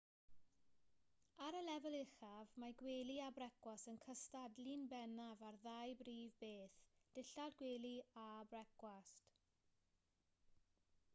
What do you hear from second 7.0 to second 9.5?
dillad gwely a brecwast